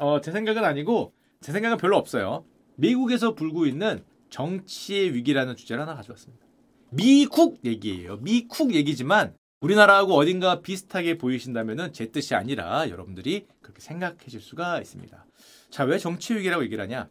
[0.00, 1.12] 어, 제 생각은 아니고
[1.42, 2.44] 제 생각은 별로 없어요.
[2.76, 6.46] 미국에서 불고 있는 정치의 위기라는 주제를 하나 가져왔습니다.
[6.90, 8.16] 미국 얘기예요.
[8.16, 15.26] 미국 얘기지만 우리나라하고 어딘가 비슷하게 보이신다면 제 뜻이 아니라 여러분들이 그렇게 생각하실 수가 있습니다.
[15.68, 17.10] 자, 왜 정치 위기라고 얘기를 하냐?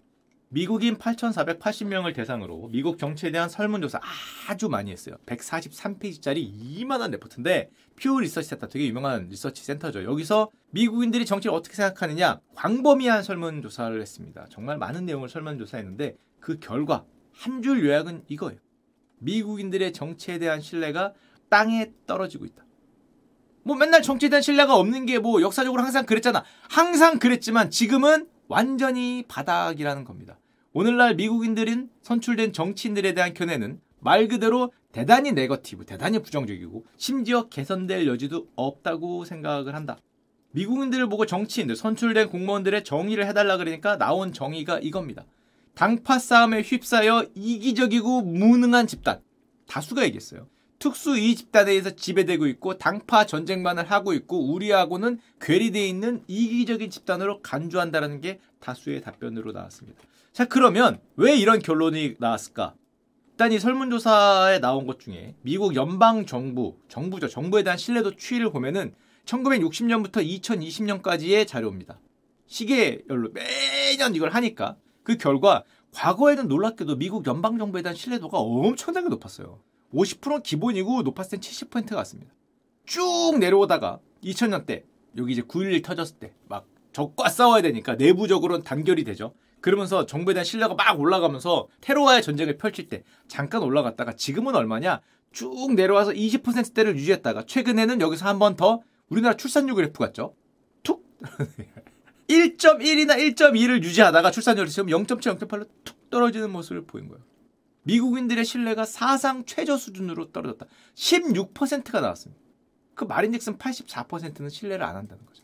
[0.51, 3.99] 미국인 8,480명을 대상으로 미국 정치에 대한 설문조사
[4.47, 5.15] 아주 많이 했어요.
[5.27, 10.03] 143페이지짜리 이만한 레포트인데 퓨 리서치 센터 되게 유명한 리서치 센터죠.
[10.03, 14.47] 여기서 미국인들이 정치를 어떻게 생각하느냐 광범위한 설문조사를 했습니다.
[14.49, 18.59] 정말 많은 내용을 설문조사했는데 그 결과 한 줄 요약은 이거예요.
[19.19, 21.13] 미국인들의 정치에 대한 신뢰가
[21.49, 22.65] 땅에 떨어지고 있다.
[23.63, 26.43] 뭐 맨날 정치에 대한 신뢰가 없는 게 뭐 역사적으로 항상 그랬잖아.
[26.69, 30.39] 항상 그랬지만 지금은 완전히 바닥이라는 겁니다.
[30.71, 38.47] 오늘날 미국인들은 선출된 정치인들에 대한 견해는 말 그대로 대단히 네거티브, 대단히 부정적이고 심지어 개선될 여지도
[38.55, 39.97] 없다고 생각을 한다.
[40.51, 45.25] 미국인들을 보고 정치인들, 선출된 공무원들의 정의를 해달라 그러니까 나온 정의가 이겁니다.
[45.73, 49.21] 당파 싸움에 휩싸여 이기적이고 무능한 집단.
[49.67, 50.47] 다수가 얘기했어요.
[50.77, 57.41] 특수 이 집단에 의해서 지배되고 있고 당파 전쟁만을 하고 있고 우리하고는 괴리되어 있는 이기적인 집단으로
[57.41, 60.01] 간주한다는 게 다수의 답변으로 나왔습니다.
[60.39, 62.73] 자 그러면 왜 이런 결론이 나왔을까?
[63.31, 67.27] 일단 이 설문조사에 나온 것 중에 미국 연방 정부, 정부죠.
[67.27, 68.93] 정부에 대한 신뢰도 추이를 보면은
[69.25, 71.99] 1960년부터 2020년까지의 자료입니다.
[72.47, 79.59] 시계열로 매년 이걸 하니까 그 결과 과거에는 놀랍게도 미국 연방 정부에 대한 신뢰도가 엄청나게 높았어요.
[79.93, 82.31] 50%는 기본이고 높았을 땐 70%가 왔습니다.
[82.85, 84.83] 쭉 내려오다가 2000년대
[85.17, 89.33] 여기 이제 9.11 터졌을 때 막 적과 싸워야 되니까 내부적으로는 단결이 되죠.
[89.61, 95.01] 그러면서 정부에 대한 신뢰가 막 올라가면서 테러와의 전쟁을 펼칠 때 잠깐 올라갔다가 지금은 얼마냐?
[95.31, 100.35] 쭉 내려와서 20%대를 유지했다가 최근에는 여기서 한 번 더 우리나라 출산율 그래프 같죠?
[100.83, 101.03] 툭
[102.29, 107.23] 1.1이나 1.2를 유지하다가 출산율이 지금 0.7, 0.8로 툭 떨어지는 모습을 보인 거예요.
[107.83, 110.65] 미국인들의 신뢰가 사상 최저 수준으로 떨어졌다.
[110.95, 112.41] 16%가 나왔습니다.
[112.93, 115.43] 그 말인즉슨 84%는 신뢰를 안 한다는 거죠.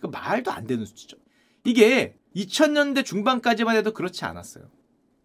[0.00, 1.16] 그 말도 안 되는 수치죠.
[1.64, 4.64] 이게 2000년대 중반까지만 해도 그렇지 않았어요.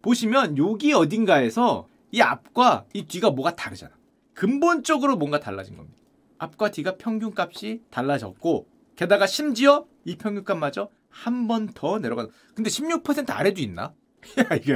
[0.02, 3.92] 보시면 여기 어딘가에서 이 앞과 이 뒤가 뭐가 다르잖아.
[4.34, 5.98] 근본적으로 뭔가 달라진 겁니다.
[6.38, 12.30] 앞과 뒤가 평균값이 달라졌고 게다가 심지어 이 평균값마저 한 번 더 내려가는.
[12.54, 13.94] 근데 16% 아래도 있나?
[14.38, 14.74] 야 이게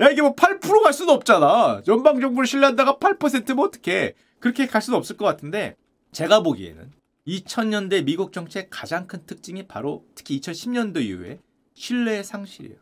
[0.00, 1.82] 야 이게 뭐 8%갈 수도 없잖아.
[1.88, 4.14] 연방 정부를 신뢰한다가 8%면 어떻게?
[4.38, 5.76] 그렇게 갈 수도 없을 것 같은데
[6.12, 6.92] 제가 보기에는
[7.28, 11.40] 2000년대 미국 정치의 가장 큰 특징이 바로 특히 2010년도 이후에
[11.74, 12.78] 신뢰의 상실이에요.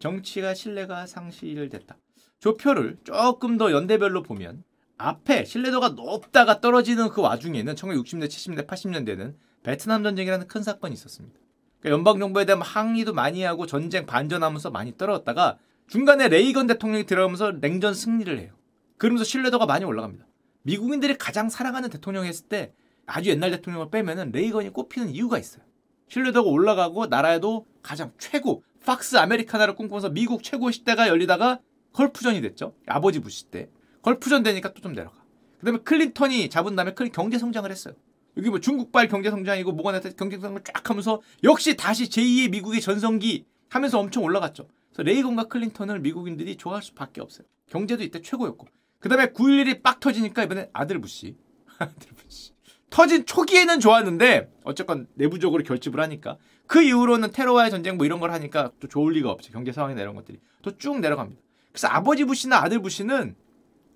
[0.00, 1.96] 정치가 신뢰가 상실됐다.
[2.40, 4.64] 조표를 조금 더 연대별로 보면
[4.98, 11.38] 앞에 신뢰도가 높다가 떨어지는 그 와중에는 1960년대, 70년대, 80년대는 베트남 전쟁이라는 큰 사건이 있었습니다.
[11.80, 17.60] 그러니까 연방 정부에 대한 항의도 많이 하고 전쟁 반전하면서 많이 떨어졌다가 중간에 레이건 대통령이 들어가면서
[17.60, 18.52] 냉전 승리를 해요.
[18.98, 20.26] 그러면서 신뢰도가 많이 올라갑니다.
[20.62, 22.72] 미국인들이 가장 사랑하는 대통령이 했을 때
[23.06, 25.64] 아주 옛날 대통령을 빼면은 레이건이 꼽히는 이유가 있어요.
[26.08, 31.60] 신뢰도가 올라가고 나라에도 가장 최고 팍스 아메리카나를 꿈꾸면서 미국 최고 시대가 열리다가
[31.92, 32.74] 걸프전이 됐죠.
[32.86, 33.68] 아버지 부시 때.
[34.02, 35.24] 걸프전 되니까 또 좀 내려가.
[35.58, 37.94] 그다음에 클린턴이 잡은 다음에 클린 경제 성장을 했어요.
[38.36, 42.80] 여기 뭐 중국발 경제 성장이고 뭐가 나타 경제 성장을 쫙 하면서 역시 다시 제2의 미국의
[42.80, 44.68] 전성기 하면서 엄청 올라갔죠.
[44.92, 47.46] 그래서 레이건과 클린턴을 미국인들이 좋아할 수밖에 없어요.
[47.68, 48.68] 경제도 이때 최고였고.
[49.00, 51.36] 그다음에 9.11이 빡 터지니까 이번에 아들 부시.
[51.78, 52.52] 아들 부시.
[52.90, 56.36] 터진 초기에는 좋았는데 어쨌건 내부적으로 결집을 하니까
[56.66, 60.14] 그 이후로는 테러와의 전쟁 뭐 이런 걸 하니까 또 좋을 리가 없지 경제 상황이나 이런
[60.14, 61.40] 것들이 또 쭉 내려갑니다.
[61.72, 63.36] 그래서 아버지 부시나 아들 부시는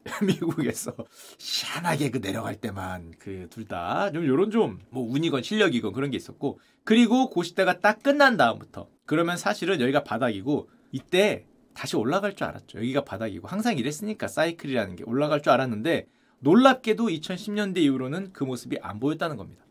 [0.27, 0.95] 미국에서
[1.39, 6.17] 희한하게 그 내려갈 때만 그 둘 다 좀 요런 좀 뭐 운이건 실력이건 그런 게
[6.17, 12.47] 있었고 그리고 그 시대가 딱 끝난 다음부터 그러면 사실은 여기가 바닥이고 이때 다시 올라갈 줄
[12.47, 12.79] 알았죠.
[12.79, 16.07] 여기가 바닥이고 항상 이랬으니까 사이클이라는 게 올라갈 줄 알았는데
[16.41, 19.65] 놀랍게도 2010년대 이후로는 그 모습이 안 보였다는 겁니다.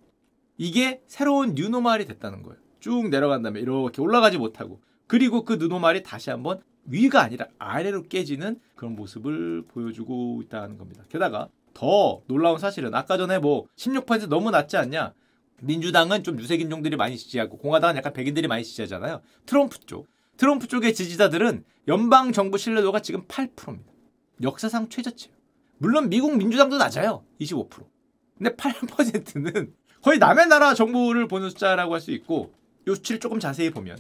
[0.57, 2.59] 이게 새로운 뉴노말이 됐다는 거예요.
[2.79, 8.59] 쭉 내려간 다음에 이렇게 올라가지 못하고 그리고 그 뉴노말이 다시 한번 위가 아니라 아래로 깨지는
[8.75, 11.03] 그런 모습을 보여주고 있다는 겁니다.
[11.09, 15.13] 게다가 더 놀라운 사실은 아까 전에 뭐 16% 너무 낮지 않냐?
[15.61, 19.21] 민주당은 좀 유색 인종들이 많이 지지하고 공화당은 약간 백인들이 많이 지지하잖아요.
[19.45, 20.07] 트럼프 쪽.
[20.38, 23.91] 트럼프 쪽의 지지자들은 연방 정부 신뢰도가 지금 8%입니다.
[24.41, 25.38] 역사상 최저치예요.
[25.79, 27.23] 물론 미국 민주당도 낮아요.
[27.41, 27.85] 25%.
[28.37, 32.53] 근데 8%는 거의 남의 나라 정부를 보는 숫자라고 할 수 있고
[32.87, 33.97] 요 수치를 조금 자세히 보면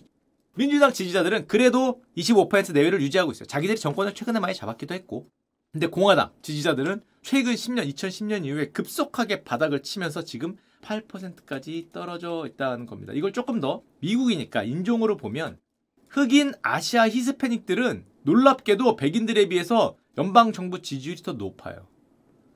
[0.55, 3.45] 민주당 지지자들은 그래도 25% 내외를 유지하고 있어요.
[3.47, 5.29] 자기들이 정권을 최근에 많이 잡았기도 했고
[5.71, 13.13] 근데 공화당 지지자들은 최근 10년, 2010년 이후에 급속하게 바닥을 치면서 지금 8%까지 떨어져 있다는 겁니다.
[13.13, 15.59] 이걸 조금 더 미국이니까 인종으로 보면
[16.07, 21.87] 흑인 아시아 히스패닉들은 놀랍게도 백인들에 비해서 연방 정부 지지율이 더 높아요.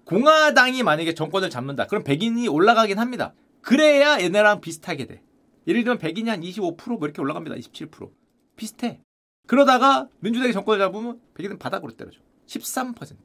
[0.04, 1.88] 공화당이 만약에 정권을 잡는다.
[1.88, 3.34] 그럼 백인이 올라가긴 합니다.
[3.62, 5.24] 그래야 얘네랑 비슷하게 돼.
[5.66, 7.56] 예를 들면 백인이 한 25%뭐 이렇게 올라갑니다.
[7.56, 8.12] 27%.
[8.58, 9.00] 비슷해.
[9.48, 12.20] 그러다가 민주당이 정권을 잡으면 백인은 바닥으로 때려줘.
[12.48, 13.16] 13%.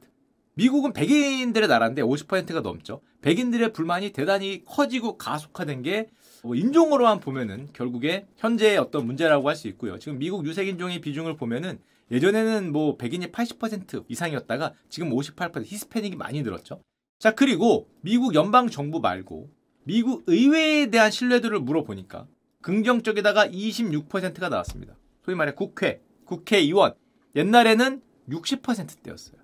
[0.53, 3.01] 미국은 백인들의 나라인데 50%가 넘죠.
[3.21, 9.99] 백인들의 불만이 대단히 커지고 가속화된 게뭐 인종으로만 보면은 결국에 현재의 어떤 문제라고 할 수 있고요.
[9.99, 11.79] 지금 미국 유색인종의 비중을 보면은
[12.11, 16.81] 예전에는 뭐 백인이 80% 이상이었다가 지금 58% 히스패닉이 많이 늘었죠.
[17.19, 19.49] 자, 그리고 미국 연방 정부 말고
[19.83, 22.27] 미국 의회에 대한 신뢰도를 물어보니까
[22.61, 24.95] 긍정적에다가 26%가 나왔습니다.
[25.23, 26.93] 소위 말해 국회, 국회의원.
[27.35, 29.37] 옛날에는 60%대였어요.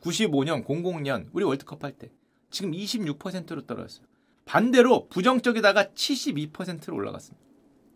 [0.00, 2.10] 95년, 00년 우리 월드컵 할 때
[2.50, 4.06] 지금 26%로 떨어졌어요.
[4.44, 7.42] 반대로 부정적에다가 72%로 올라갔습니다.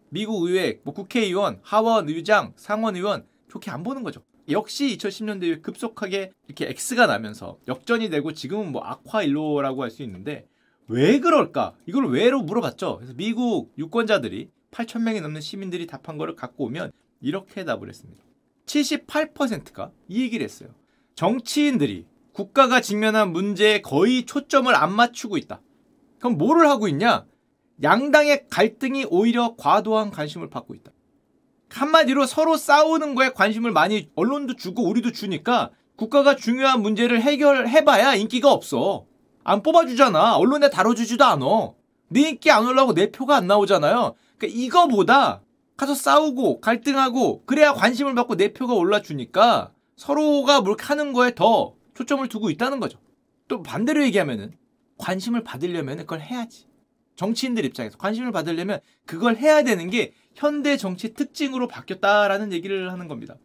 [0.08, 4.22] 미국 의회, 뭐 국회의원, 하원 의장, 상원 의원 좋게 안 보는 거죠.
[4.48, 10.46] 역시 2010년대에 급속하게 이렇게 X가 나면서 역전이 되고 지금은 뭐 악화 일로라고 할 수 있는데
[10.88, 11.74] 왜 그럴까?
[11.86, 12.96] 이걸 왜로 물어봤죠.
[12.98, 18.22] 그래서 미국 유권자들이 8천 명이 넘는 시민들이 답한 거를 갖고 오면 이렇게 답을 했습니다.
[18.66, 20.68] 78%가 이 얘기를 했어요.
[21.14, 25.60] 정치인들이 국가가 직면한 문제에 거의 초점을 안 맞추고 있다.
[26.18, 27.26] 그럼 뭐를 하고 있냐?
[27.82, 30.92] 양당의 갈등이 오히려 과도한 관심을 받고 있다.
[31.68, 38.52] 한마디로 서로 싸우는 거에 관심을 많이 언론도 주고 우리도 주니까 국가가 중요한 문제를 해결해봐야 인기가
[38.52, 39.06] 없어.
[39.44, 40.36] 안 뽑아주잖아.
[40.36, 41.72] 언론에 다뤄주지도 않아.
[42.08, 44.14] 네 인기 안 올라오고 내 표가 안 나오잖아요.
[44.38, 45.42] 그러니까 이거보다
[45.76, 52.26] 가서 싸우고 갈등하고 그래야 관심을 받고 내 표가 올라주니까 서로가 뭘 하는 거에 더 초점을
[52.28, 52.98] 두고 있다는 거죠.
[53.48, 54.52] 또 반대로 얘기하면은
[54.98, 56.66] 관심을 받으려면 그걸 해야지.
[57.16, 63.36] 정치인들 입장에서 관심을 받으려면 그걸 해야 되는 게 현대 정치 특징으로 바뀌었다라는 얘기를 하는 겁니다.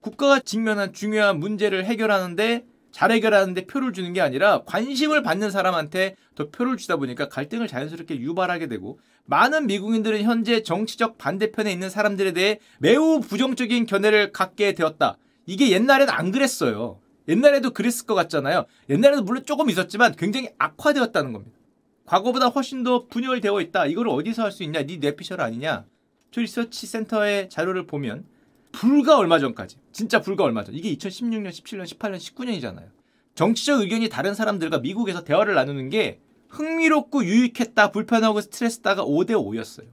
[0.00, 6.50] 국가가 직면한 중요한 문제를 해결하는데 잘 해결하는데 표를 주는 게 아니라 관심을 받는 사람한테 더
[6.50, 12.60] 표를 주다 보니까 갈등을 자연스럽게 유발하게 되고 많은 미국인들은 현재 정치적 반대편에 있는 사람들에 대해
[12.78, 15.16] 매우 부정적인 견해를 갖게 되었다.
[15.46, 17.00] 이게 옛날엔 안 그랬어요.
[17.26, 18.66] 옛날에도 그랬을 것 같잖아요.
[18.90, 21.56] 옛날에도 물론 조금 있었지만 굉장히 악화되었다는 겁니다.
[22.04, 23.86] 과거보다 훨씬 더 분열되어 있다.
[23.86, 24.84] 이걸 어디서 할 수 있냐?
[24.84, 25.86] 네 뇌피셜 아니냐?
[26.34, 28.24] 저 리서치 센터의 자료를 보면
[28.72, 32.88] 불과 얼마 전까지 진짜 불과 얼마 전 이게 2016년, 17년, 18년, 19년이잖아요.
[33.36, 39.86] 정치적 의견이 다른 사람들과 미국에서 대화를 나누는 게 흥미롭고 유익했다, 불편하고 스트레스다가 5대 5였어요.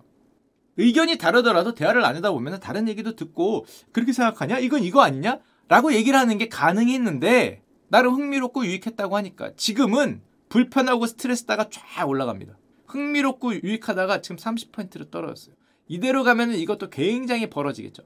[0.77, 4.57] 의견이 다르더라도 대화를 나누다 보면 다른 얘기도 듣고 그렇게 생각하냐?
[4.57, 5.37] 이건 이거 아니냐?
[5.67, 12.57] 라고 얘기를 하는 게 가능했는데 나름 흥미롭고 유익했다고 하니까 지금은 불편하고 스트레스다가 쫙 올라갑니다.
[12.87, 15.60] 흥미롭고 유익하다가 지금 30%로 떨어졌어요.
[15.91, 18.03] 이대로 가면은 이것도 굉장히 벌어지겠죠.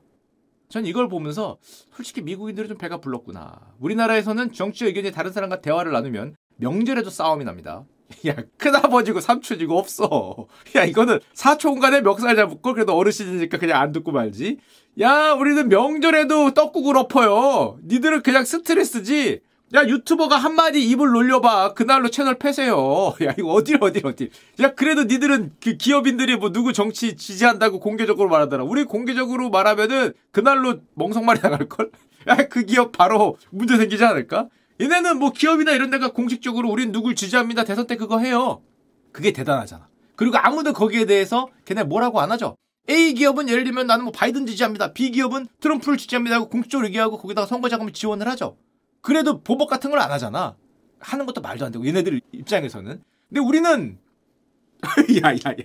[0.70, 1.60] 전 이걸 보면서
[1.96, 3.60] 솔직히 미국인들이 좀 배가 불렀구나.
[3.80, 7.86] 우리나라에서는 정치 의견이 다른 사람과 대화를 나누면 명절에도 싸움이 납니다.
[8.26, 10.48] 야, 큰아버지고 삼촌이고 없어.
[10.76, 14.58] 야, 이거는 사촌간에 멱살 걸 그래도 어르신이니까 그냥 안 듣고 말지.
[15.02, 17.78] 야, 우리는 명절에도 떡국을 엎어요.
[17.84, 19.42] 니들은 그냥 스트레스지.
[19.76, 21.74] 야 유튜버가 한마디 입을 놀려봐.
[21.74, 23.14] 그날로 채널 패세요.
[23.24, 24.30] 야 이거 어딜 어딜 어딜.
[24.62, 28.64] 야 그래도 니들은 그 기업인들이 뭐 누구 정치 지지한다고 공개적으로 말하더라.
[28.64, 31.92] 우리 공개적으로 말하면은 그날로 멍석말이 나갈걸?
[32.28, 34.48] 야 그 기업 바로 문제 생기지 않을까?
[34.80, 37.66] 얘네는 뭐 기업이나 이런 데가 공식적으로 우린 누굴 지지합니다.
[37.66, 38.62] 대선 때 그거 해요.
[39.12, 39.88] 그게 대단하잖아.
[40.16, 42.56] 그리고 아무도 거기에 대해서 걔네 뭐라고 안 하죠.
[42.90, 44.94] A 기업은 예를 들면 나는 뭐 바이든 지지합니다.
[44.94, 48.58] B 기업은 트럼프를 지지합니다 하고 공식적으로 얘기하고 거기다가 선거 자금을 지원을 하죠
[49.06, 50.56] 그래도 보복 같은 걸 안 하잖아.
[51.00, 53.02] 하는 것도 말도 안 되고 얘네들 입장에서는.
[53.30, 54.00] 근데 우리는
[55.24, 55.56] 야야야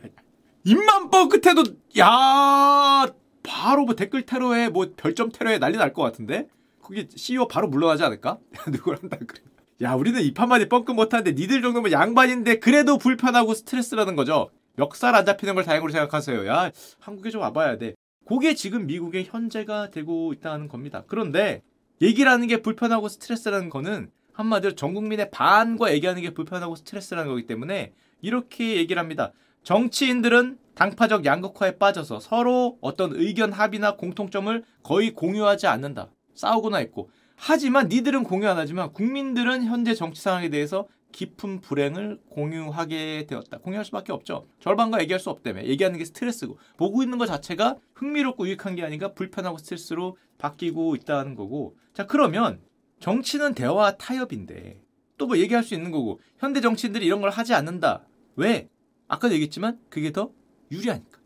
[0.65, 1.63] 입만 뻥끗해도
[1.99, 3.07] 야
[3.43, 6.49] 바로 뭐 댓글 테러에 뭐 별점 테러에 난리 날 것 같은데
[6.83, 8.39] 거기 CEO 바로 물러나지 않을까?
[8.71, 9.41] 누굴 한다 그래.
[9.83, 14.51] 야 우리는 입 한마디 뻥끗 못하는데 니들 정도면 양반인데 그래도 불편하고 스트레스라는 거죠.
[14.77, 16.47] 멱살 안 잡히는 걸 다행으로 생각하세요.
[16.47, 17.95] 야 한국에 좀 와봐야 돼.
[18.27, 21.05] 그게 지금 미국의 현재가 되고 있다는 겁니다.
[21.07, 21.63] 그런데
[22.03, 27.47] 얘기를 하는 게 불편하고 스트레스라는 거는 한마디로 전 국민의 반과 얘기하는 게 불편하고 스트레스라는 거기
[27.47, 27.93] 때문에
[28.23, 29.33] 이렇게 얘기를 합니다.
[29.63, 36.11] 정치인들은 당파적 양극화에 빠져서 서로 어떤 의견 합의나 공통점을 거의 공유하지 않는다.
[36.35, 37.11] 싸우거나 했고.
[37.37, 43.59] 하지만 니들은 공유 안 하지만 국민들은 현재 정치 상황에 대해서 깊은 불행을 공유하게 되었다.
[43.59, 44.47] 공유할 수밖에 없죠.
[44.61, 45.65] 절반과 얘기할 수 없다며.
[45.65, 51.35] 얘기하는 게 스트레스고 보고 있는 것 자체가 흥미롭고 유익한 게 아닌가 불편하고 스트레스로 바뀌고 있다는
[51.35, 51.77] 거고.
[51.93, 52.61] 자 그러면
[53.01, 54.83] 정치는 대화 타협인데
[55.19, 58.07] 또 뭐 얘기할 수 있는 거고 현대 정치인들이 이런 걸 하지 않는다.
[58.37, 58.69] 왜?
[59.07, 60.31] 아까도 얘기했지만 그게 더
[60.73, 61.21] 유리하니까.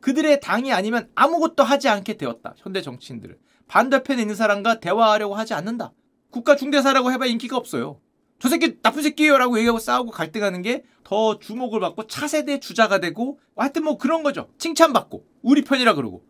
[0.00, 2.54] 그들의 당이 아니면 아무것도 하지 않게 되었다.
[2.56, 3.36] 현대 정치인들은
[3.68, 5.92] 반대편에 있는 사람과 대화하려고 하지 않는다.
[6.30, 8.00] 국가 중대사라고 해봐 인기가 없어요.
[8.38, 13.82] 저 새끼 나쁜 새끼예요라고 얘기하고 싸우고 갈등하는 게 더 주목을 받고 차세대 주자가 되고 하여튼
[13.84, 14.50] 뭐 그런 거죠.
[14.58, 16.22] 칭찬받고 우리 편이라 그러고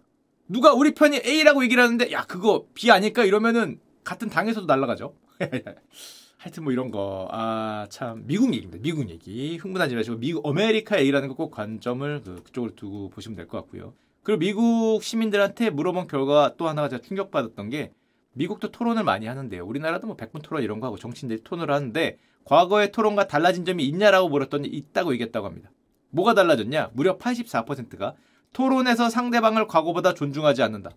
[0.47, 5.15] 누가 우리 편이 A라고 얘기를 하는데 야 그거 B 아닐까 이러면은 같은 당에서도 날라가죠.
[6.39, 7.27] 하여튼 뭐 이런 거.
[7.33, 8.23] 아, 참.
[8.25, 8.79] 미국 얘기입니다.
[8.81, 9.57] 미국 얘기.
[9.57, 13.93] 흥분하지 마시고, 미국, 아메리카 얘기라는 거 꼭 관점을 그, 그쪽으로 두고 보시면 될 것 같고요.
[14.23, 17.91] 그리고 미국 시민들한테 물어본 결과 또 하나가 제가 충격받았던 게,
[18.35, 19.65] 미국도 토론을 많이 하는데요.
[19.65, 24.29] 우리나라도 뭐 백분 토론 이런 거 하고 정치인들이 토론을 하는데, 과거의 토론과 달라진 점이 있냐라고
[24.29, 25.71] 물었더니 있다고 얘기했다고 합니다.
[26.11, 26.91] 뭐가 달라졌냐?
[26.95, 28.15] 무려 84%가
[28.53, 30.91] 토론에서 상대방을 과거보다 존중하지 않는다.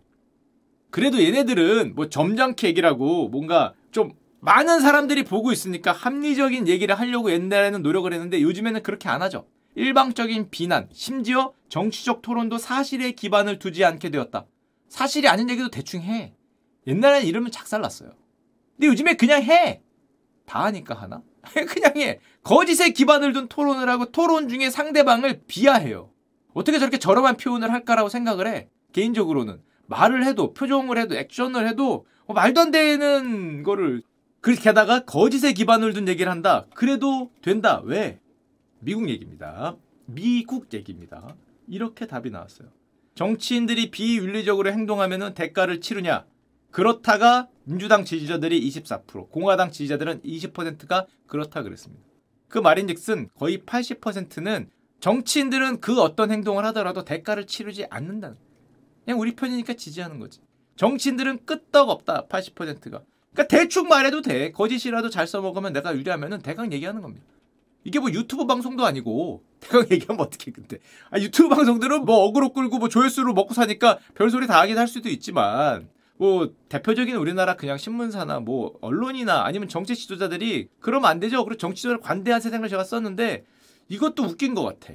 [0.89, 7.81] 그래도 얘네들은 뭐 점잖게 얘기라고 뭔가 좀 많은 사람들이 보고 있으니까 합리적인 얘기를 하려고 옛날에는
[7.81, 9.45] 노력을 했는데 요즘에는 그렇게 안 하죠.
[9.75, 14.45] 일방적인 비난, 심지어 정치적 토론도 사실에 기반을 두지 않게 되었다.
[14.89, 16.33] 사실이 아닌 얘기도 대충 해.
[16.88, 18.11] 옛날에는 이러면 작살났어요.
[18.75, 19.81] 근데 요즘에 그냥 해.
[20.45, 21.21] 다 하니까 하나?
[21.43, 22.19] 그냥 해.
[22.43, 26.11] 거짓에 기반을 둔 토론을 하고 토론 중에 상대방을 비하해요.
[26.53, 28.69] 어떻게 저렇게 저렴한 표현을 할까라고 생각을 해.
[28.93, 29.61] 개인적으로는.
[29.88, 34.01] 말을 해도, 표정을 해도, 액션을 해도, 뭐 말도 안 되는 거를
[34.39, 36.65] 그렇게 하다가 거짓에 기반을 둔 얘기를 한다.
[36.73, 37.81] 그래도 된다.
[37.83, 38.19] 왜?
[38.79, 39.77] 미국 얘기입니다.
[40.05, 41.35] 미국 얘기입니다.
[41.67, 42.69] 이렇게 답이 나왔어요.
[43.15, 46.25] 정치인들이 비윤리적으로 행동하면 대가를 치르냐?
[46.71, 52.03] 그렇다가 민주당 지지자들이 24%, 공화당 지지자들은 20%가 그렇다 그랬습니다.
[52.47, 58.37] 그 말인즉슨 거의 80%는 정치인들은 그 어떤 행동을 하더라도 대가를 치르지 않는다는.
[59.03, 60.41] 그냥 우리 편이니까 지지하는 거지.
[60.75, 62.27] 정치인들은 끄떡없다.
[62.27, 63.01] 80%가.
[63.33, 64.51] 그러니까 대충 말해도 돼.
[64.51, 67.25] 거짓이라도 잘 써먹으면 내가 유리하면은 대강 얘기하는 겁니다.
[67.83, 70.77] 이게 뭐 유튜브 방송도 아니고 대강 얘기하면 어떻게 근데
[71.09, 75.09] 아, 유튜브 방송들은 뭐 어그로 끌고 뭐 조회수로 먹고 사니까 별소리 다 하긴 할 수도
[75.09, 75.89] 있지만
[76.21, 81.43] 뭐 대표적인 우리나라 그냥 신문사나 뭐 언론이나 아니면 정치 지도자들이 그러면 안 되죠.
[81.43, 83.43] 그리고 정치 지도자를 관대한 세상을 제가 썼는데
[83.87, 84.93] 이것도 웃긴 것 같아.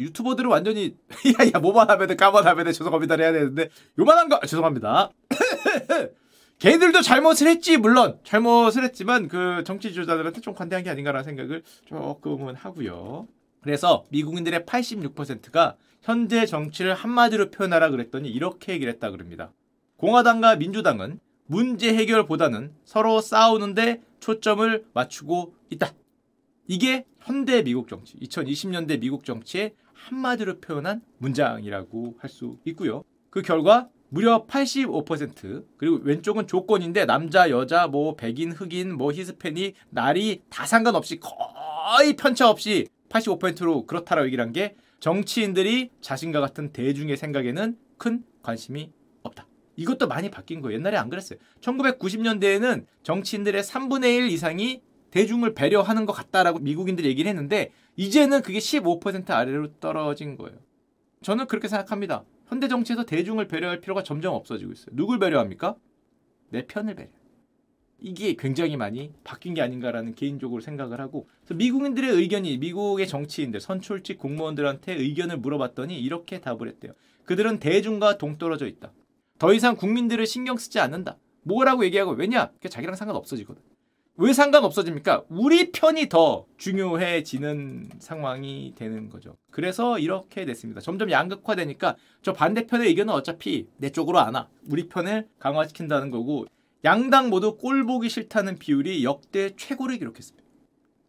[0.00, 0.96] 유튜버들은 완전히
[1.38, 3.68] 야야 뭐만 하면 까만 하면 죄송합니다 해야 되는데
[3.98, 5.10] 요만한 거 죄송합니다.
[6.60, 12.54] 걔들도 잘못을 했지 물론 잘못을 했지만 그 정치 지도자들한테 좀 관대한 게 아닌가라는 생각을 조금은
[12.54, 13.28] 하고요.
[13.60, 19.52] 그래서 미국인들의 86%가 현재 정치를 한마디로 표현하라 그랬더니 이렇게 얘기를 했다 그럽니다.
[19.96, 25.92] 공화당과 민주당은 문제 해결보다는 서로 싸우는데 초점을 맞추고 있다.
[26.66, 33.04] 이게 현대 미국 정치, 2020년대 미국 정치의 한마디로 표현한 문장이라고 할 수 있고요.
[33.30, 40.42] 그 결과 무려 85% 그리고 왼쪽은 조건인데 남자 여자 뭐 백인 흑인 뭐 히스패닉 날이
[40.48, 47.76] 다 상관없이 거의 편차 없이 85%로 그렇다라고 얘기를 한 게 정치인들이 자신과 같은 대중의 생각에는
[47.98, 48.90] 큰 관심이.
[49.76, 50.78] 이것도 많이 바뀐 거예요.
[50.78, 51.38] 옛날에 안 그랬어요.
[51.60, 59.30] 1990년대에는 정치인들의 3분의 1 이상이 대중을 배려하는 것 같다라고 미국인들이 얘기를 했는데 이제는 그게 15%
[59.30, 60.58] 아래로 떨어진 거예요.
[61.22, 62.24] 저는 그렇게 생각합니다.
[62.46, 64.94] 현대 정치에서 대중을 배려할 필요가 점점 없어지고 있어요.
[64.96, 65.76] 누굴 배려합니까?
[66.50, 67.08] 내 편을 배려.
[68.00, 74.94] 이게 굉장히 많이 바뀐 게 아닌가라는 개인적으로 생각을 하고 미국인들의 의견이 미국의 정치인들, 선출직 공무원들한테
[74.94, 76.92] 의견을 물어봤더니 이렇게 답을 했대요.
[77.24, 78.92] 그들은 대중과 동떨어져 있다.
[79.38, 81.18] 더 이상 국민들을 신경 쓰지 않는다.
[81.42, 82.50] 뭐라고 얘기하고 왜냐?
[82.68, 83.62] 자기랑 상관없어지거든.
[84.16, 85.24] 왜 상관없어집니까?
[85.28, 89.36] 우리 편이 더 중요해지는 상황이 되는 거죠.
[89.50, 90.80] 그래서 이렇게 됐습니다.
[90.80, 94.48] 점점 양극화되니까 저 반대편의 의견은 어차피 내 쪽으로 안 와.
[94.70, 96.46] 우리 편을 강화시킨다는 거고
[96.84, 100.44] 양당 모두 꼴 보기 싫다는 비율이 역대 최고를 기록했습니다.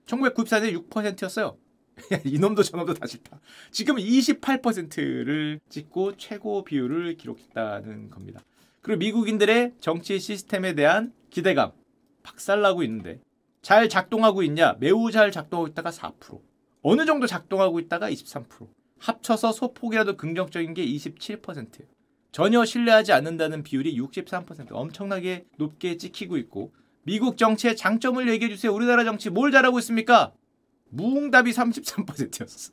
[0.07, 1.57] 1994년에 6%였어요.
[2.25, 3.39] 이놈도 저놈도 다 싫다.
[3.71, 8.41] 지금 28%를 찍고 최고 비율을 기록했다는 겁니다.
[8.81, 11.71] 그리고 미국인들의 정치 시스템에 대한 기대감,
[12.23, 13.19] 박살나고 있는데
[13.61, 14.75] 잘 작동하고 있냐?
[14.79, 16.39] 매우 잘 작동하고 있다가 4%.
[16.81, 18.67] 어느 정도 작동하고 있다가 23%.
[18.99, 21.87] 합쳐서 소폭이라도 긍정적인 게 27%예요.
[22.31, 24.67] 전혀 신뢰하지 않는다는 비율이 63%.
[24.71, 26.73] 엄청나게 높게 찍히고 있고
[27.03, 28.73] 미국 정치의 장점을 얘기해 주세요.
[28.73, 30.33] 우리나라 정치 뭘 잘하고 있습니까?
[30.89, 32.71] 무응답이 33%였어.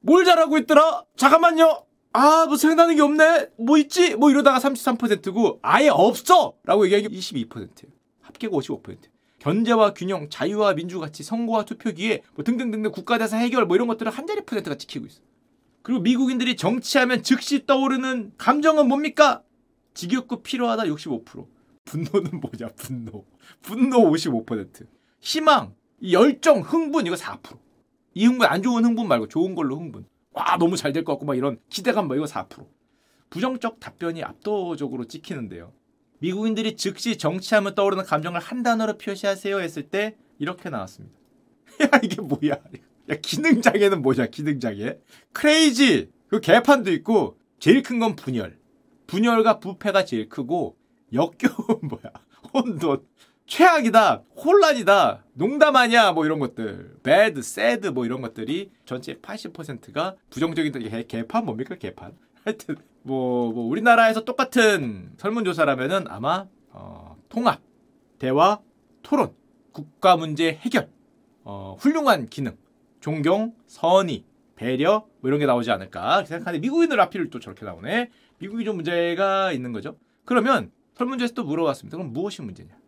[0.00, 1.04] 뭘 잘하고 있더라?
[1.16, 1.84] 잠깐만요.
[2.12, 3.50] 아, 뭐 생각나는 게 없네.
[3.58, 4.16] 뭐 있지?
[4.16, 6.54] 뭐 이러다가 33%고 아예 없어.
[6.64, 7.92] 라고 얘기하기 22%예요.
[8.20, 8.98] 합계가 55%.
[9.38, 14.26] 견제와 균형, 자유와 민주 가치, 선거와 투표기에 뭐 등등등등 국가대사 해결 뭐 이런 것들은 한
[14.26, 15.20] 자리 퍼센트가 찍히고 있어.
[15.82, 19.42] 그리고 미국인들이 정치하면 즉시 떠오르는 감정은 뭡니까?
[19.94, 21.46] 직역구 필요하다 65%.
[21.84, 22.74] 분노는 뭐냐?
[22.76, 23.24] 분노.
[23.62, 24.86] 분노 55%.
[25.20, 25.74] 희망,
[26.10, 27.58] 열정, 흥분 이거 4%.
[28.14, 30.06] 이 흥분 안 좋은 흥분 말고 좋은 걸로 흥분.
[30.32, 32.66] 와 너무 잘 될 것 같고 막 이런 기대감 뭐 이거 4%.
[33.30, 35.72] 부정적 답변이 압도적으로 찍히는데요.
[36.18, 41.16] 미국인들이 즉시 정치하면 떠오르는 감정을 한 단어로 표시하세요 했을 때 이렇게 나왔습니다.
[41.82, 42.52] 야 이게 뭐야?
[43.10, 44.26] 야 기능장애는 뭐냐?
[44.26, 44.98] 기능장애?
[45.32, 46.10] 크레이지.
[46.28, 48.58] 그 개판도 있고 제일 큰 건 분열.
[49.06, 50.76] 분열과 부패가 제일 크고
[51.12, 52.12] 역겨운 뭐야?
[52.52, 53.06] 혼돈.
[53.50, 54.22] 최악이다.
[54.36, 55.24] 혼란이다.
[55.32, 56.12] 농담 아니야.
[56.12, 56.98] 뭐 이런 것들.
[57.02, 61.74] bad, sad 뭐 이런 것들이 전체 80%가 부정적인 개, 개판 뭡니까?
[61.74, 62.16] 개판.
[62.44, 67.60] 하여튼 뭐, 뭐 우리나라에서 똑같은 설문조사라면은 아마 어, 통합,
[68.20, 68.60] 대화,
[69.02, 69.34] 토론,
[69.72, 70.88] 국가 문제 해결,
[71.42, 72.56] 어, 훌륭한 기능,
[73.00, 78.10] 존경, 선의, 배려 뭐 이런 게 나오지 않을까 생각하는데 미국인들 앞필 또 저렇게 나오네.
[78.38, 79.96] 미국이 좀 문제가 있는 거죠.
[80.24, 81.96] 그러면 설문조사에서 또 물어봤습니다.
[81.96, 82.79] 그럼 무엇이 문제냐?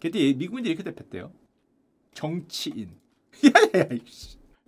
[0.00, 1.32] 그때 미국인들이 이렇게 대답했대요.
[2.14, 2.90] 정치인.
[3.44, 3.88] 야야야.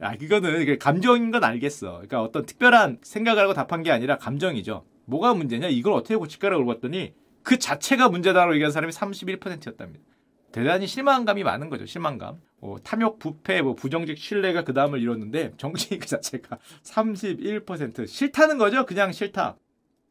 [0.00, 1.92] 아, 그거는 감정인 건 알겠어.
[1.92, 4.84] 그러니까 어떤 특별한 생각을 하고 답한 게 아니라 감정이죠.
[5.04, 5.68] 뭐가 문제냐?
[5.68, 10.04] 이걸 어떻게 고칠까라고 물어봤더니 그 자체가 문제다라고 얘기한 사람이 31%였답니다.
[10.52, 11.86] 대단히 실망감이 많은 거죠.
[11.86, 12.40] 실망감.
[12.60, 18.84] 어, 탐욕, 부패, 뭐 부정직 신뢰가 그 다음을 이뤘는데 정치 그 자체가 31% 싫다는 거죠.
[18.84, 19.56] 그냥 싫다.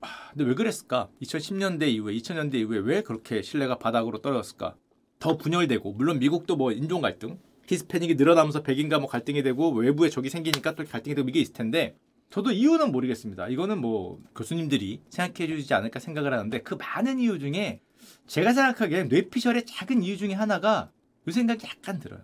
[0.01, 1.09] 아, 근데 왜 그랬을까?
[1.21, 4.75] 2010년대 이후에 2000년대 이후에 왜 그렇게 신뢰가 바닥으로 떨어졌을까?
[5.19, 10.29] 더 분열되고 물론 미국도 뭐 인종 갈등, 히스패닉이 늘어나면서 백인과 뭐 갈등이 되고 외부에 적이
[10.29, 11.95] 생기니까 또 갈등이 되고 이게 있을 텐데
[12.29, 13.49] 저도 이유는 모르겠습니다.
[13.49, 17.81] 이거는 뭐 교수님들이 생각해 주지 않을까 생각을 하는데 그 많은 이유 중에
[18.27, 20.89] 제가 생각하기엔 뇌피셜의 작은 이유 중에 하나가
[21.27, 22.21] 이 생각이 약간 들어요.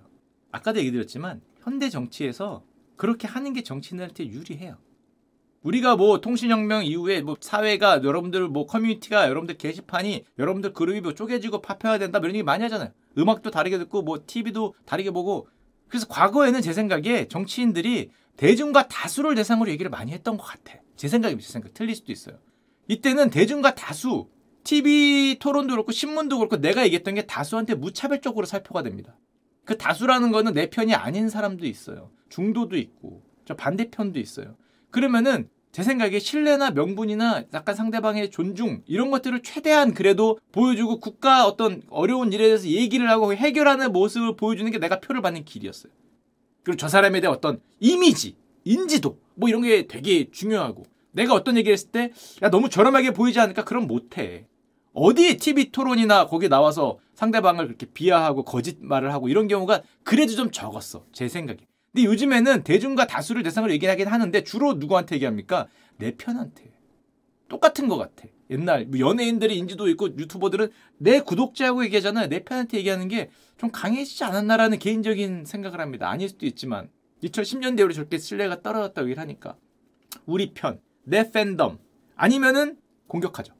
[0.51, 2.63] 아까도 얘기 드렸지만 현대 정치에서
[2.95, 4.77] 그렇게 하는 게 정치인한테 유리해요.
[5.65, 11.61] 우리가 뭐 통신혁명 이후에 뭐 사회가 여러분들 뭐 커뮤니티가 여러분들 게시판이 여러분들 그룹이 뭐 쪼개지고
[11.61, 12.91] 파편화 된다 뭐 이런 얘기 많이 하잖아요.
[13.17, 15.47] 음악도 다르게 듣고 뭐 TV도 다르게 보고
[15.87, 20.79] 그래서 과거에는 제 생각에 정치인들이 대중과 다수를 대상으로 얘기를 많이 했던 것 같아.
[20.95, 22.37] 제 생각이 제 생각 틀릴 수도 있어요.
[22.87, 24.29] 이때는 대중과 다수
[24.63, 29.17] TV 토론도 그렇고 신문도 그렇고 내가 얘기했던 게 다수한테 무차별적으로 살포가 됩니다.
[29.63, 32.11] 그 다수라는 거는 내 편이 아닌 사람도 있어요.
[32.29, 34.57] 중도도 있고 저 반대편도 있어요.
[34.91, 41.81] 그러면은 제 생각에 신뢰나 명분이나 약간 상대방의 존중 이런 것들을 최대한 그래도 보여주고 국가 어떤
[41.89, 45.91] 어려운 일에 대해서 얘기를 하고 해결하는 모습을 보여주는 게 내가 표를 받는 길이었어요.
[46.63, 51.73] 그리고 저 사람에 대한 어떤 이미지, 인지도 뭐 이런 게 되게 중요하고 내가 어떤 얘기를
[51.73, 54.47] 했을 때 야 너무 저렴하게 보이지 않을까 그럼 못해.
[54.93, 61.03] 어디 TV 토론이나 거기 나와서 상대방을 그렇게 비하하고 거짓말을 하고 이런 경우가 그래도 좀 적었어
[61.11, 61.57] 제 생각에.
[61.95, 65.67] 근데 요즘에는 대중과 다수를 대상으로 얘기하긴 하는데 주로 누구한테 얘기합니까?
[65.97, 66.73] 내 편한테.
[67.47, 68.27] 똑같은 것 같아.
[68.49, 72.27] 옛날 뭐 연예인들의 인지도 있고 유튜버들은 내 구독자하고 얘기하잖아요.
[72.27, 76.09] 내 편한테 얘기하는 게 좀 강해지지 않았나라는 개인적인 생각을 합니다.
[76.09, 76.89] 아닐 수도 있지만
[77.23, 79.55] 2010년대 우리 저렇게 신뢰가 떨어졌다고 얘기를 하니까
[80.25, 81.79] 우리 편, 내 팬덤
[82.15, 82.77] 아니면은
[83.07, 83.53] 공격하죠.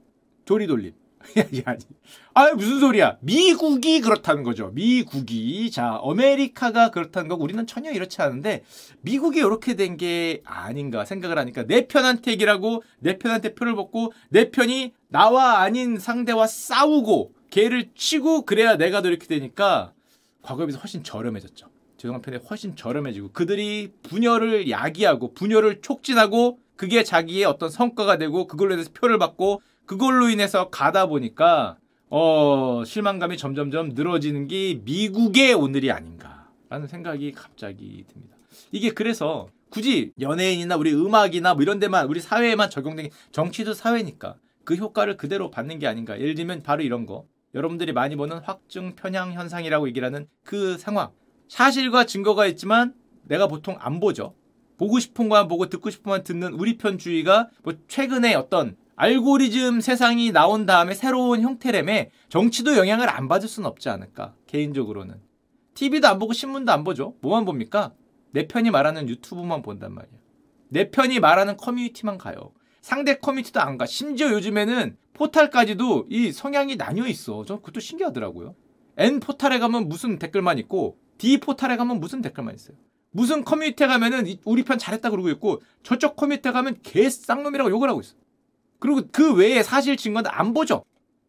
[0.46, 0.94] 조리돌림.
[2.34, 3.18] 아 무슨 소리야?
[3.22, 4.70] 미국이 그렇다는 거죠.
[4.74, 8.64] 미국이 자 아메리카가 그렇다는 거고 우리는 전혀 이렇지 않은데
[9.02, 14.52] 미국이 이렇게 된 게 아닌가 생각을 하니까 내 편한테 얘기라고 내 편한테 표를 받고 내
[14.52, 19.94] 편이 나와 아닌 상대와 싸우고 개를 치고 그래야 내가 더 이렇게 되니까
[20.42, 21.68] 과거에 비해서 훨씬 저렴해졌죠.
[21.98, 28.74] 죄송한 편에 훨씬 저렴해지고 그들이 분열을 야기하고 분열을 촉진하고 그게 자기의 어떤 성과가 되고 그걸로
[28.74, 31.78] 인해서 표를 받고 그걸로 인해서 가다 보니까
[32.10, 38.36] 어, 실망감이 점점점 늘어지는 게 미국의 오늘이 아닌가라는 생각이 갑자기 듭니다.
[38.72, 44.36] 이게 그래서 굳이 연예인이나 우리 음악이나 뭐 이런 데만 우리 사회에만 적용된 게 정치도 사회니까
[44.64, 46.20] 그 효과를 그대로 받는 게 아닌가.
[46.20, 47.26] 예를 들면 바로 이런 거.
[47.54, 51.12] 여러분들이 많이 보는 확증 편향 현상이라고 얘기를 하는 그 상황.
[51.48, 52.94] 사실과 증거가 있지만
[53.24, 54.34] 내가 보통 안 보죠.
[54.78, 60.32] 보고 싶은 것만 보고 듣고 싶은 것만 듣는 우리 편주의가 뭐 최근에 어떤 알고리즘 세상이
[60.32, 65.20] 나온 다음에 새로운 형태라며 정치도 영향을 안 받을 수는 없지 않을까 개인적으로는.
[65.74, 67.16] TV도 안 보고 신문도 안 보죠.
[67.22, 67.94] 뭐만 봅니까?
[68.32, 70.14] 내 편이 말하는 유튜브만 본단 말이야.
[70.70, 72.54] 내 편이 말하는 커뮤니티만 가요.
[72.82, 73.86] 상대 커뮤니티도 안 가.
[73.86, 77.44] 심지어 요즘에는 포탈까지도 이 성향이 나뉘어 있어.
[77.46, 78.56] 저 그것도 신기하더라고요.
[78.98, 82.78] N 포탈에 가면 무슨 댓글만 있고 D 포탈에 가면 무슨 댓글만 있어요.
[83.12, 88.00] 무슨 커뮤니티에 가면은 우리 편 잘했다 그러고 있고 저쪽 커뮤니티에 가면 개 쌍놈이라고 욕을 하고
[88.00, 88.16] 있어
[88.80, 90.84] 그리고 그 외에 사실 증거는 안 보죠.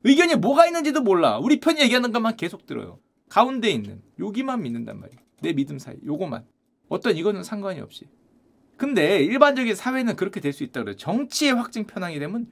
[0.04, 1.38] 의견이 뭐가 있는지도 몰라.
[1.38, 2.98] 우리 편이 얘기하는 것만 계속 들어요.
[3.28, 5.18] 가운데 있는 여기만 믿는단 말이야.
[5.42, 6.44] 내 믿음 사이 요거만.
[6.88, 8.06] 어떤 이거는 상관이 없이.
[8.76, 10.96] 근데 일반적인 사회는 그렇게 될 수 있다 그래요.
[10.96, 12.46] 정치의 확증 편향이 되면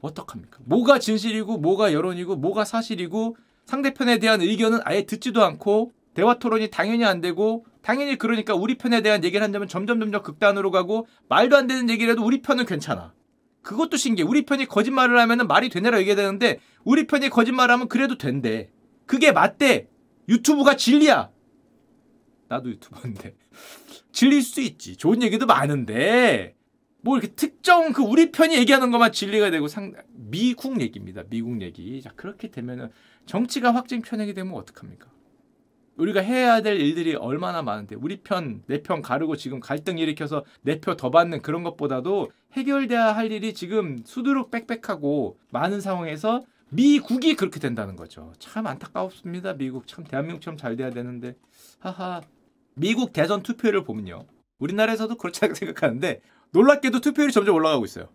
[0.00, 0.58] 어떡합니까?
[0.64, 7.04] 뭐가 진실이고 뭐가 여론이고 뭐가 사실이고 상대편에 대한 의견은 아예 듣지도 않고 대화 토론이 당연히
[7.04, 11.66] 안 되고 당연히 그러니까 우리 편에 대한 얘기를 한다면 점점 점점 극단으로 가고 말도 안
[11.66, 13.12] 되는 얘기를 해도 우리 편은 괜찮아.
[13.68, 14.26] 그것도 신기해.
[14.26, 18.70] 우리 편이 거짓말을 하면 말이 되냐라 얘기해야 되는데 우리 편이 거짓말을 하면 그래도 된대.
[19.04, 19.88] 그게 맞대.
[20.26, 21.30] 유튜브가 진리야.
[22.48, 23.36] 나도 유튜버인데.
[24.10, 24.96] 진리일 수 있지.
[24.96, 26.56] 좋은 얘기도 많은데
[27.02, 31.24] 뭐 이렇게 특정 그 우리 편이 얘기하는 것만 진리가 되고 상 미국 얘기입니다.
[31.28, 32.00] 미국 얘기.
[32.00, 32.88] 자 그렇게 되면은
[33.26, 35.10] 정치가 확증 편향이 되면 어떡합니까?
[35.98, 40.80] 우리가 해야 될 일들이 얼마나 많은데 우리 편, 내 편 가르고 지금 갈등 일으켜서 내
[40.80, 47.58] 표 더 받는 그런 것보다도 해결돼야 할 일이 지금 수두룩 빽빽하고 많은 상황에서 미국이 그렇게
[47.60, 48.32] 된다는 거죠.
[48.38, 49.54] 참 안타깝습니다.
[49.54, 51.34] 미국 참 대한민국처럼 잘 돼야 되는데
[51.80, 52.20] 하하
[52.74, 54.24] 미국 대선 투표율을 보면요.
[54.58, 56.20] 우리나라에서도 않게 생각하는데
[56.52, 58.08] 놀랍게도 투표율이 점점 올라가고 있어요.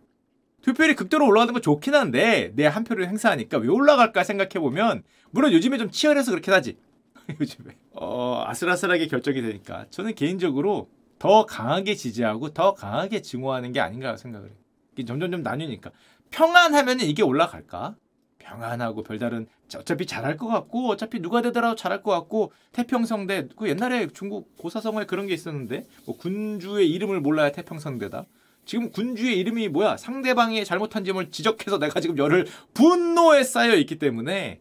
[0.62, 5.52] 투표율이 극도로 올라가는 건 좋긴 한데 내 한 표를 행사하니까 왜 올라갈까 생각해 보면 물론
[5.52, 6.76] 요즘에 좀 치열해서 그렇긴 하지.
[7.40, 14.16] 요즘에 어, 아슬아슬하게 결정이 되니까 저는 개인적으로 더 강하게 지지하고 더 강하게 증오하는 게 아닌가
[14.16, 14.56] 생각을 해요.
[14.92, 15.90] 이게 점점점 나뉘니까
[16.30, 17.96] 평안하면 이게 올라갈까?
[18.38, 24.08] 평안하고 별다른 어차피 잘할 것 같고 어차피 누가 되더라도 잘할 것 같고 태평성대 그 옛날에
[24.08, 28.26] 중국 고사성어에 그런 게 있었는데 뭐 군주의 이름을 몰라야 태평성대다.
[28.66, 29.96] 지금 군주의 이름이 뭐야?
[29.96, 34.60] 상대방이 잘못한 점을 지적해서 내가 지금 열을 분노에 쌓여 있기 때문에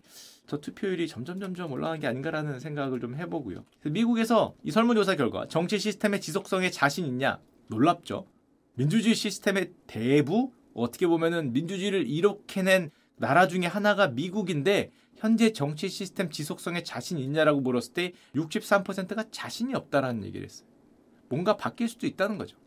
[0.54, 3.66] 저 투표율이 점점 점점 올라가는 게 아닌가라는 생각을 좀 해보고요.
[3.86, 7.39] 미국에서 이 설문조사 결과 정치 시스템의 지속성에 자신 있냐
[7.70, 8.28] 놀랍죠.
[8.76, 16.30] 민주주의 시스템의 대부 어떻게 보면은 민주주의를 이렇게 낸 나라 중에 하나가 미국인데 현재 정치 시스템
[16.30, 20.68] 지속성에 자신 있냐라고 물었을 때 63%가 자신이 없다라는 얘기를 했어요.
[21.30, 22.58] 뭔가 바뀔 수도 있다는 거죠.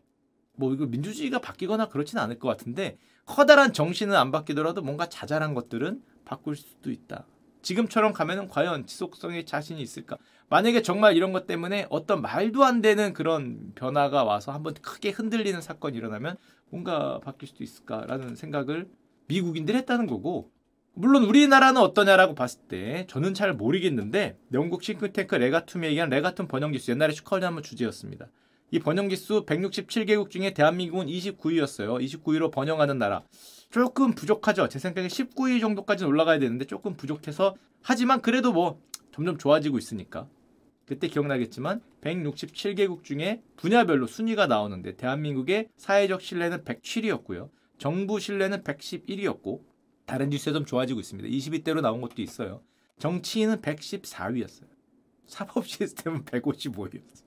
[0.56, 6.02] 뭐 이거 민주주의가 바뀌거나 그렇지는 않을 것 같은데 커다란 정신은 안 바뀌더라도 뭔가 자잘한 것들은
[6.24, 7.26] 바꿀 수도 있다.
[7.66, 10.18] 지금처럼 가면은 과연 지속성에 자신이 있을까?
[10.48, 15.60] 만약에 정말 이런 것 때문에 어떤 말도 안 되는 그런 변화가 와서 한번 크게 흔들리는
[15.60, 16.36] 사건이 일어나면
[16.70, 18.88] 뭔가 바뀔 수도 있을까라는 생각을
[19.26, 20.52] 미국인들이 했다는 거고
[20.94, 27.12] 물론 우리나라는 어떠냐라고 봤을 때 저는 잘 모르겠는데 영국 싱크탱크 레가툼에 의한 레가툼 번영지수 옛날에
[27.12, 28.28] 슈커리 한번 주제였습니다.
[28.70, 32.00] 이 번영지수 167개국 중에 대한민국은 29위였어요.
[32.00, 33.24] 29위로 번영하는 나라.
[33.76, 34.70] 조금 부족하죠.
[34.70, 38.80] 제 생각에 19위 정도까지는 올라가야 되는데 조금 부족해서 하지만 그래도 뭐
[39.12, 40.26] 점점 좋아지고 있으니까
[40.86, 47.50] 그때 기억나겠지만 167개국 중에 분야별로 순위가 나오는데 대한민국의 사회적 신뢰는 107위였고요.
[47.76, 49.60] 정부 신뢰는 111위였고
[50.06, 51.28] 다른 뉴스에 좀 좋아지고 있습니다.
[51.28, 52.62] 20위대로 나온 것도 있어요.
[52.98, 54.68] 정치인은 114위였어요.
[55.26, 57.25] 사법 시스템은 155위였어요.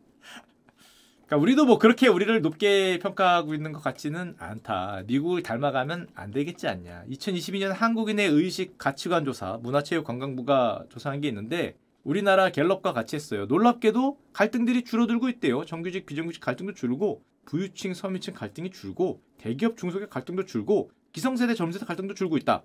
[1.30, 5.04] 그러니까 우리도 뭐 그렇게 우리를 높게 평가하고 있는 것 같지는 않다.
[5.06, 7.04] 미국을 닮아가면 안 되겠지 않냐.
[7.08, 13.46] 2022년 한국인의 의식 가치관 조사 문화체육관광부가 조사한 게 있는데 우리나라 갤럽과 같이 했어요.
[13.46, 15.66] 놀랍게도 갈등들이 줄어들고 있대요.
[15.66, 22.16] 정규직 비정규직 갈등도 줄고 부유층 서민층 갈등이 줄고 대기업 중소기업 갈등도 줄고 기성세대 젊은세대 갈등도
[22.16, 22.64] 줄고 있다.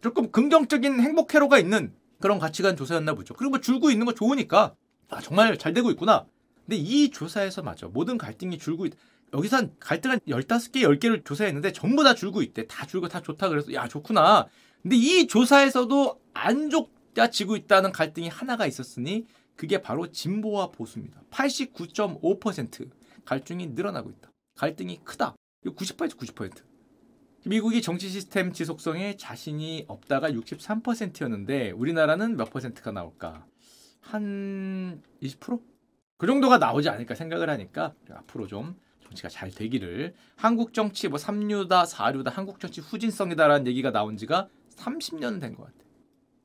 [0.00, 3.34] 조금 긍정적인 행복 회로가 있는 그런 가치관 조사였나 보죠.
[3.34, 4.76] 그리고 뭐 줄고 있는 거 좋으니까
[5.08, 6.24] 아 정말 잘 되고 있구나.
[6.68, 7.88] 근데 이 조사에서 맞아.
[7.88, 8.92] 모든 갈등이 줄고 있
[9.32, 12.66] 여기서 한 갈등 한 15개, 10개를 조사했는데 전부 다 줄고 있대.
[12.66, 14.46] 다 줄고 다 좋다 그래서 야, 좋구나.
[14.82, 19.26] 근데 이 조사에서도 안 좋아지고 있다는 갈등이 하나가 있었으니
[19.56, 21.22] 그게 바로 진보와 보수입니다.
[21.30, 22.90] 89.5%
[23.24, 24.30] 갈등이 늘어나고 있다.
[24.56, 25.36] 갈등이 크다.
[25.64, 26.52] 90%죠, 90%.
[27.46, 33.46] 미국이 정치 시스템 지속성에 자신이 없다가 63%였는데 우리나라는 몇 퍼센트가 나올까?
[34.00, 35.77] 한 20%?
[36.18, 41.86] 그 정도가 나오지 않을까 생각을 하니까 앞으로 좀 정치가 잘 되기를 한국 정치 뭐 3류다
[41.86, 45.78] 4류다 한국 정치 후진성이다라는 얘기가 나온 지가 30년은 된것 같아.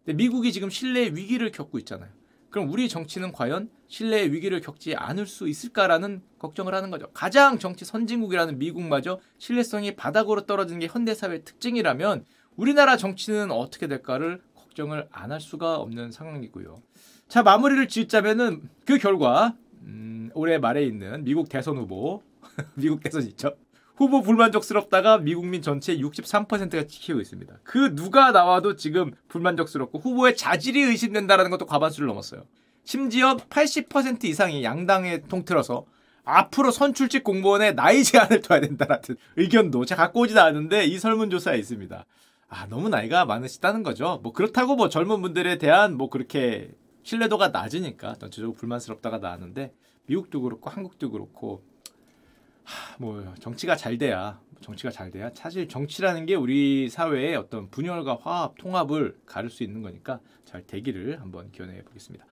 [0.05, 2.12] 근데 미국이 지금 신뢰 위기를 겪고 있잖아요.
[2.51, 7.07] 그럼 우리 정치는 과연 신뢰 위기를 겪지 않을 수 있을까라는 걱정을 하는 거죠.
[7.12, 15.07] 가장 정치 선진국이라는 미국마저 신뢰성이 바닥으로 떨어지는 게 현대사회의 특징이라면 우리나라 정치는 어떻게 될까를 걱정을
[15.12, 16.83] 안 할 수가 없는 상황이고요.
[17.27, 22.21] 자 마무리를 짓자면은 그 결과 음, 올해 말에 있는 미국 대선 후보,
[22.75, 23.55] 미국 대선 있죠.
[23.95, 27.59] 후보 불만족스럽다가 미국민 전체의 63%가 지키고 있습니다.
[27.63, 32.43] 그 누가 나와도 지금 불만족스럽고 후보의 자질이 의심된다라는 것도 과반수를 넘었어요.
[32.83, 35.85] 심지어 80% 이상이 양당에 통틀어서
[36.25, 39.03] 앞으로 선출직 공무원에 나이 제한을 둬야 된다라는
[39.35, 42.05] 의견도 제가 갖고 오지도 않은데 이 설문조사에 있습니다.
[42.49, 44.19] 아, 너무 나이가 많으시다는 거죠.
[44.23, 46.71] 뭐 그렇다고 뭐 젊은 분들에 대한 뭐 그렇게
[47.03, 49.73] 신뢰도가 낮으니까 전체적으로 불만스럽다가 나왔는데
[50.05, 51.63] 미국도 그렇고 한국도 그렇고
[52.63, 58.19] 하, 뭐 정치가 잘 돼야 정치가 잘 돼야 사실 정치라는 게 우리 사회의 어떤 분열과
[58.21, 62.32] 화합, 통합을 가를 수 있는 거니까 잘 되기를 한번 기원해 보겠습니다.